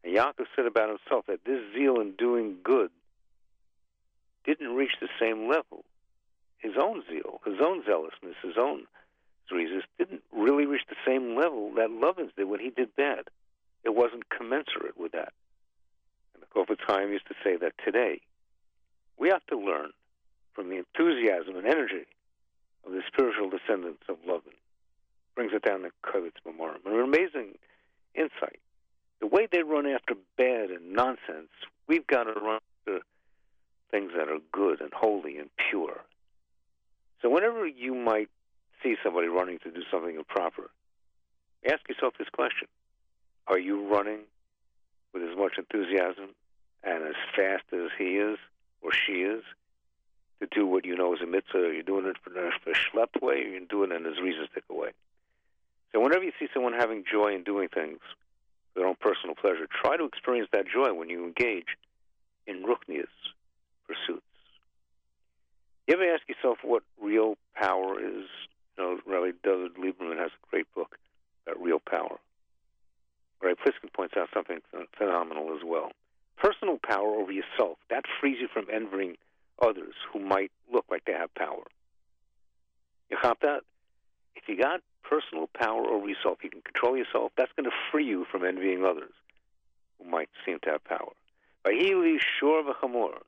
[0.04, 2.92] And Yaakov said about himself that this zeal in doing good
[4.48, 5.84] didn't reach the same level.
[6.58, 8.88] His own zeal, his own zealousness, his own
[9.52, 13.30] reasons didn't really reach the same level that Lavan's did when he did bad.
[13.84, 15.34] It wasn't commensurate with that.
[16.34, 18.22] And the Chofetz Chaim used to say that today
[19.18, 19.92] we have to learn
[20.54, 22.06] from the enthusiasm and energy
[22.86, 24.58] of the spiritual descendants of Lavan.
[25.36, 26.86] Brings it down to Kovetz Maamarim.
[26.86, 27.58] An amazing
[28.16, 28.60] insight.
[29.20, 31.52] The way they run after bad and nonsense,
[31.88, 33.02] we've got to run after
[33.92, 36.02] things that are good and holy and pure.
[37.22, 38.30] So whenever you might
[38.84, 40.70] see somebody running to do something improper,
[41.66, 42.68] ask yourself this question
[43.48, 44.20] Are you running
[45.14, 46.36] with as much enthusiasm
[46.84, 48.38] and as fast as he is
[48.82, 49.44] or she is
[50.40, 51.58] to do what you know is a mitzvah?
[51.58, 54.12] Are you doing it for a schlepped way or are you doing it in a
[54.12, 54.92] zrizistic way?
[55.94, 58.00] So whenever you see someone having joy in doing things,
[58.78, 59.68] for their own personal pleasure.
[59.84, 61.66] Try to experience that joy when you engage
[62.46, 63.10] in ruchnias
[63.88, 64.24] pursuits.
[65.88, 68.26] You ever ask yourself what real power is?
[68.78, 70.98] You know, Rabbi David Lieberman has a great book
[71.46, 72.20] about real power.
[73.42, 74.60] Rabbi Pliskin points out something
[74.98, 75.92] phenomenal as well.
[76.38, 79.16] Personal power over yourself, that frees you from envying
[79.62, 81.64] others who might look like they have power.
[83.10, 83.62] You got that?
[84.36, 88.06] If you got personal power over yourself, you can control yourself, that's going to free
[88.06, 89.14] you from envying others
[89.98, 91.14] who might seem to have power.
[91.66, 93.20] Vahili Shor v'chamor.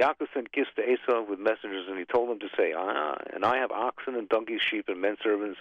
[0.00, 3.44] Yaakov sent gifts to Esau with messengers, and he told them to say, Ah, and
[3.44, 5.58] I have oxen and donkeys, sheep, and men servants,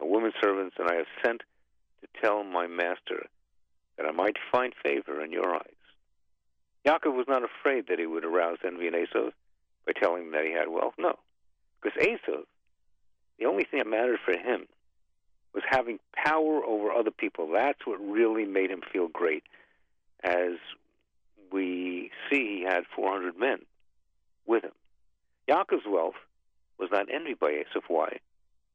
[0.00, 1.42] and women servants, and I have sent
[2.00, 3.26] to tell my master
[3.98, 5.74] that I might find favor in your eyes.
[6.86, 9.30] Yaakov was not afraid that he would arouse envy in Esau
[9.84, 10.94] by telling him that he had wealth.
[10.98, 11.18] No,
[11.82, 12.42] because Esau,
[13.38, 14.66] the only thing that mattered for him
[15.52, 17.50] was having power over other people.
[17.52, 19.42] That's what really made him feel great.
[20.22, 20.52] As
[21.52, 23.58] we see, he had 400 men
[24.46, 24.72] with him.
[25.48, 26.14] Yaakov's wealth
[26.78, 27.80] was not envied by Esau.
[27.88, 28.18] Why?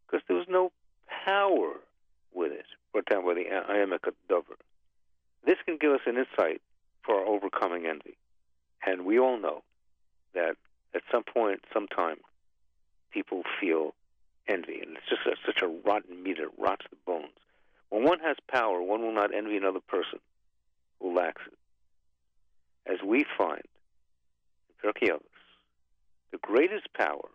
[0.05, 0.71] Because there was no
[1.07, 1.73] power
[2.33, 2.65] with it,
[3.09, 4.57] down by the Ha'amek Davar.
[5.45, 6.61] This can give us an insight
[7.03, 8.17] for our overcoming envy.
[8.85, 9.63] And we all know
[10.33, 10.55] that
[10.93, 12.17] at some point, sometime,
[13.11, 13.93] people feel
[14.47, 14.81] envy.
[14.81, 17.29] And it's just a, such a rotten meat, it rots the bones.
[17.89, 20.19] When one has power, one will not envy another person
[20.99, 21.57] who lacks it.
[22.85, 23.63] As we find
[24.69, 25.21] in Pirkei Avos,
[26.31, 27.29] the greatest power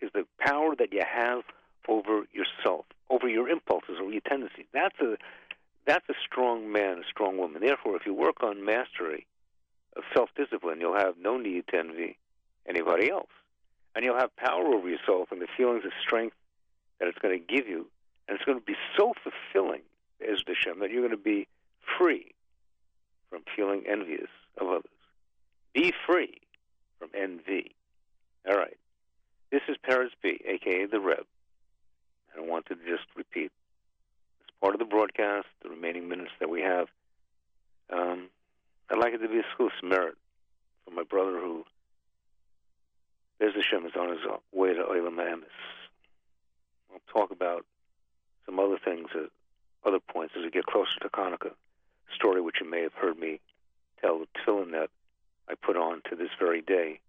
[0.00, 1.42] is the power that you have
[1.88, 4.66] over yourself, over your impulses, over your tendencies.
[4.72, 5.16] That's a
[5.86, 7.62] that's a strong man, a strong woman.
[7.62, 9.26] Therefore, if you work on mastery
[9.96, 12.18] of self-discipline, you'll have no need to envy
[12.68, 13.30] anybody else,
[13.94, 16.34] and you'll have power over yourself and the feelings of strength
[16.98, 17.86] that it's going to give you,
[18.26, 19.82] and it's going to be so fulfilling,
[20.20, 21.46] as Hashem, that you're going to be
[21.96, 22.34] free
[23.30, 24.28] from feeling envious
[24.60, 24.95] of others.
[25.76, 26.40] Be free
[26.98, 27.74] from envy.
[28.48, 28.78] All right.
[29.52, 31.26] This is Peretz B, aka the Reb.
[32.32, 33.52] And I want to just repeat
[34.40, 36.86] as part of the broadcast, the remaining minutes that we have.
[37.92, 38.30] Um,
[38.88, 40.14] I'd like it to be a school merit
[40.86, 41.66] for my brother who,
[43.38, 44.20] Bez Hashem, is on his
[44.54, 45.44] way to Olam HaEmes.
[46.90, 47.66] I'll talk about
[48.46, 49.28] some other things, at
[49.86, 51.52] other points as we get closer to Hanukkah.
[52.14, 53.40] Story which you may have heard me
[54.00, 54.88] tell the tefillin that
[55.48, 57.00] I put on to this very day,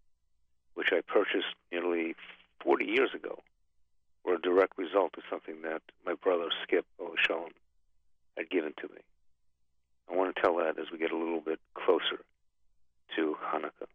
[0.75, 2.15] which I purchased nearly
[2.63, 3.39] 40 years ago,
[4.23, 6.85] were a direct result of something that my brother Skip
[7.25, 7.51] Shalom
[8.35, 9.01] had given to me.
[10.09, 12.21] I want to tell that as we get a little bit closer
[13.15, 13.89] to Hanukkah.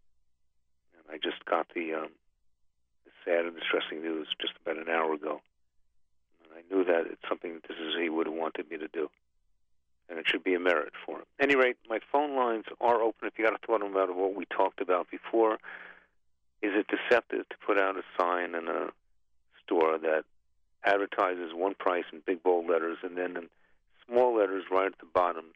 [0.96, 2.08] And I just got the, um,
[3.04, 5.40] the sad and distressing news just about an hour ago.
[6.44, 8.88] And I knew that it's something that this is he would have wanted me to
[8.88, 9.08] do
[10.12, 11.24] and it should be a merit for him.
[11.40, 14.34] At any rate, my phone lines are open if you got a thought about what
[14.34, 15.54] we talked about before.
[16.60, 18.90] Is it deceptive to put out a sign in a
[19.64, 20.24] store that
[20.84, 23.48] advertises one price in big bold letters and then in
[24.06, 25.46] small letters right at the bottom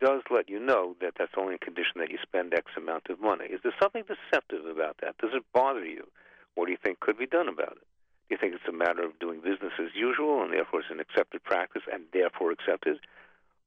[0.00, 3.20] does let you know that that's only a condition that you spend X amount of
[3.20, 3.46] money?
[3.46, 5.18] Is there something deceptive about that?
[5.18, 6.06] Does it bother you?
[6.54, 7.84] What do you think could be done about it?
[8.28, 11.00] Do you think it's a matter of doing business as usual and therefore it's an
[11.00, 13.00] accepted practice and therefore accepted?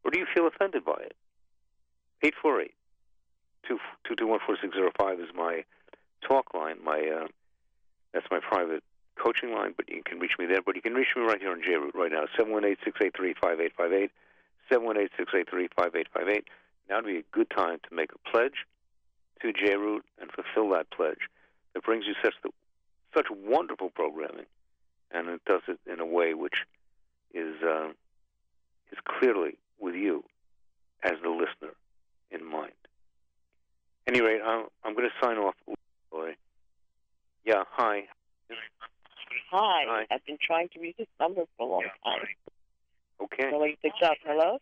[0.03, 1.15] Or do you feel offended by it?
[2.23, 2.71] 848
[3.69, 5.63] 2214605 is my
[6.27, 6.77] talk line.
[6.83, 7.27] My uh,
[8.13, 8.83] That's my private
[9.15, 10.61] coaching line, but you can reach me there.
[10.61, 14.09] But you can reach me right here on JRoot right now, 718-683-5858,
[14.71, 16.43] 718-683-5858.
[16.89, 18.65] Now would be a good time to make a pledge
[19.41, 21.29] to JRoot and fulfill that pledge.
[21.75, 22.49] It brings you such, the,
[23.15, 24.45] such wonderful programming,
[25.11, 26.65] and it does it in a way which
[27.33, 27.89] is uh,
[28.93, 30.23] is clearly with you
[31.03, 31.73] as the listener
[32.31, 32.73] in mind.
[34.07, 35.55] Any rate, I'm, I'm going to sign off.
[37.45, 38.03] Yeah, hi.
[39.51, 39.83] Hi.
[39.87, 40.05] Hi.
[40.11, 42.19] I've been trying to reach this number for a long time.
[43.21, 43.49] Okay.
[43.51, 44.13] So you picked up.
[44.25, 44.57] Hello?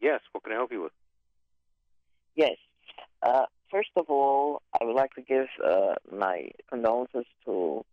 [0.00, 0.92] Yes, what can I help you with?
[2.34, 2.56] Yes.
[3.22, 7.84] Uh, first of all, I would like to give uh, my condolences to,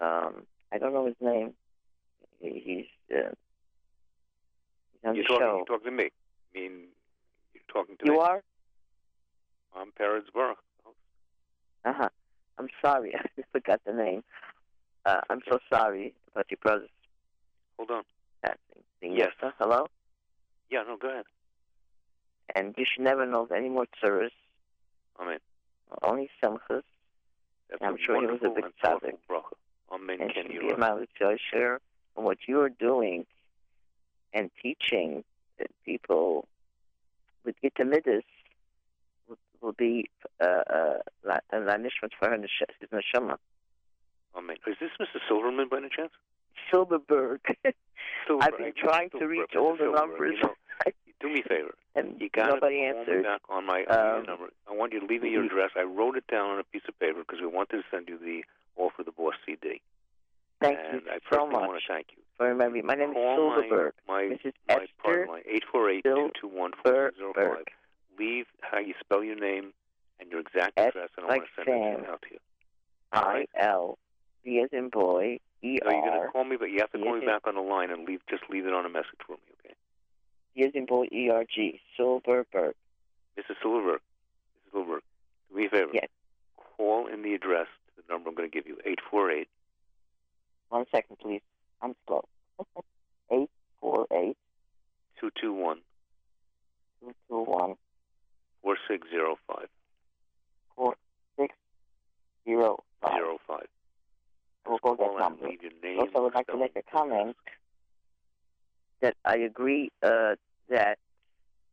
[0.00, 1.54] um, I don't know his name.
[2.40, 3.30] He's, uh,
[5.04, 5.56] on You're talking, show.
[5.56, 6.10] you're talking to me.
[6.54, 6.72] I mean,
[7.54, 8.18] you're talking to You me.
[8.18, 8.42] are?
[9.76, 10.58] I'm Peretz Baruch.
[11.84, 12.08] Uh huh.
[12.58, 13.14] I'm sorry.
[13.16, 14.22] I forgot the name.
[15.06, 16.90] Uh, I'm so sorry about your brother's
[17.78, 18.02] Hold on.
[19.02, 19.30] Yes.
[19.58, 19.86] Hello?
[20.70, 21.24] Yeah, no, go ahead.
[22.54, 24.36] And you should never know any more tourists,
[25.18, 25.38] I mean,
[26.02, 26.82] only simchas.
[27.80, 29.14] I'm sure he was a big tzaddik.
[29.92, 30.18] Amen.
[30.20, 31.78] and should you be a Yosher.
[32.16, 33.24] And what you are doing
[34.32, 35.24] and teaching
[35.84, 36.46] people
[37.44, 38.22] with Gitamidis
[39.28, 40.08] will, will be
[40.40, 40.98] uh, uh,
[41.52, 43.36] a lanishment for her his neshama.
[44.34, 45.18] I mean, is this Mr.
[45.28, 46.12] Silverman by any chance?
[46.70, 47.40] Silverberg.
[48.26, 50.36] Silver, I've been I- trying to reach all the numbers.
[50.40, 50.54] You know,
[51.20, 51.74] do me a favor.
[51.96, 53.24] and You got nobody answered.
[53.24, 54.48] back on my Um, number.
[54.70, 55.70] I want you to leave me your address.
[55.76, 58.18] I wrote it down on a piece of paper because we wanted to send you
[58.18, 58.44] the
[58.76, 59.82] offer the Boss CD.
[60.60, 62.19] Thank and you I so personally much want to thank you.
[62.40, 62.86] For remembering.
[62.86, 63.92] My name is Call Silverberg.
[64.08, 64.52] my my, Mrs.
[64.68, 67.44] my Esther partner line eight four eight two two one four zero five.
[67.44, 67.66] Silverberg.
[68.18, 69.72] Leave how you spell your name
[70.18, 72.38] and your exact S address, and I like want to send it out to you.
[73.12, 73.98] I L
[74.42, 76.90] B as in boy E So you're going R to call me, but you have
[76.92, 78.20] to call me back on the line and leave.
[78.30, 79.74] Just leave it on a message for me, okay?
[80.56, 82.74] B as in boy E R G Silverberg.
[83.38, 83.56] Mrs.
[83.62, 84.00] Silverberg.
[84.00, 84.72] Mrs.
[84.72, 85.02] Silverberg.
[85.50, 85.90] Do me a favor.
[85.92, 86.08] Yes.
[86.76, 87.66] Call in the address
[87.96, 89.48] the number I'm going to give you eight four eight
[90.70, 91.42] One second, please.
[91.82, 92.24] I'm slow.
[93.32, 93.48] Eight
[93.80, 94.36] four eight
[95.20, 95.78] two two one
[97.00, 97.74] two two one
[98.62, 99.68] four six zero five
[100.76, 100.96] four
[101.38, 101.54] six
[102.44, 103.12] zero five.
[103.14, 103.66] zero five.
[104.66, 105.48] We'll go Call that in and number.
[105.48, 105.98] leave.
[106.00, 107.36] Also, I would like to make a comment
[109.00, 110.34] that I agree uh,
[110.68, 110.98] that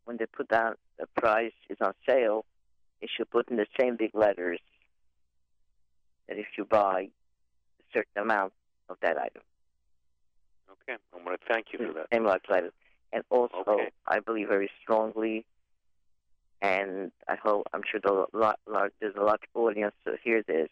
[0.05, 2.45] when they put down the price is on sale,
[3.01, 4.59] they should put in the same big letters
[6.29, 7.01] that if you buy
[7.79, 8.53] a certain amount
[8.89, 9.41] of that item,
[10.69, 12.49] Okay, I want to thank you for that.
[12.49, 12.73] letters.
[13.13, 13.91] And also, Okay.
[14.05, 15.45] I believe very strongly,
[16.61, 20.43] and I hope I'm sure there's a lot, lot, there's a large audience to hear
[20.43, 20.69] this.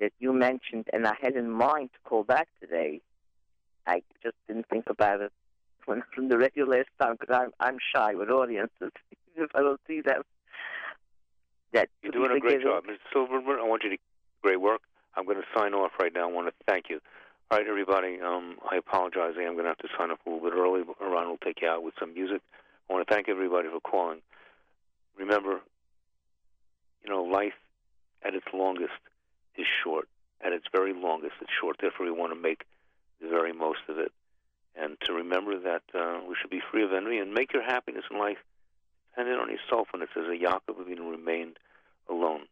[0.00, 3.00] That you mentioned, and I had in mind to call back today.
[3.86, 5.32] I just didn't think about it
[5.86, 8.90] when from the radio last time because I'm I'm shy with audiences
[9.36, 10.22] if I don't see them.
[11.72, 12.98] That You're doing a great job, Mrs.
[13.12, 13.58] Silverman.
[13.60, 13.96] I want you to
[14.42, 14.82] great work.
[15.16, 16.28] I'm going to sign off right now.
[16.28, 17.00] I want to thank you.
[17.50, 18.18] All right, everybody.
[18.24, 19.34] Um, I apologize.
[19.38, 20.82] I am going to have to sign off a little bit early.
[20.98, 22.40] Ron will take you out with some music.
[22.88, 24.20] I want to thank everybody for calling.
[25.18, 25.60] Remember,
[27.04, 27.52] you know, life
[28.24, 28.94] at its longest
[29.56, 30.08] is short.
[30.40, 31.76] At its very longest, it's short.
[31.80, 32.64] Therefore, we want to make
[33.20, 34.10] the very most of it.
[34.74, 38.04] And to remember that uh, we should be free of envy and make your happiness
[38.10, 38.38] in life
[39.10, 39.88] dependent on yourself.
[39.92, 41.58] When it says, a Yaakov Avinu remained
[42.08, 42.46] alone.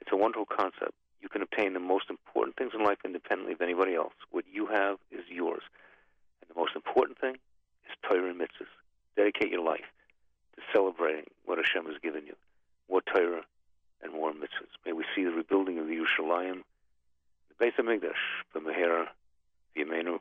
[0.00, 0.94] It's a wonderful concept.
[1.24, 4.12] You can obtain the most important things in life independently of anybody else.
[4.30, 5.62] What you have is yours.
[6.42, 7.36] And the most important thing
[7.88, 8.68] is Torah and mitzvahs.
[9.16, 9.88] Dedicate your life
[10.54, 12.34] to celebrating what Hashem has given you.
[12.90, 13.40] More Torah
[14.02, 14.68] and more mitzvahs.
[14.84, 16.60] May we see the rebuilding of the Yerushalayim,
[17.48, 18.20] the Beis HaMikdash,
[18.52, 19.06] the Mehera,
[19.74, 20.18] the Yemenu.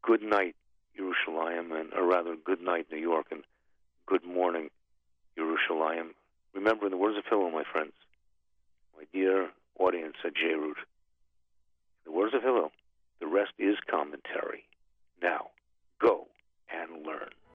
[0.00, 0.56] Good night,
[0.98, 3.42] Yerushalayim, and or rather, good night, New York, and
[4.06, 4.70] good morning,
[5.38, 6.14] Yerushalayim.
[6.54, 7.92] Remember, in the words of Hillel, my friends,
[8.96, 10.76] my dear audience at J-Root.
[12.04, 12.72] In the words of Hillel,
[13.20, 14.64] the rest is commentary.
[15.22, 15.48] Now,
[16.00, 16.26] go
[16.70, 17.30] and learn.